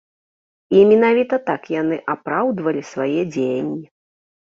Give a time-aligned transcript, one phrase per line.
[0.77, 3.83] І менавіта так яны апраўдвалі свае дзеянні.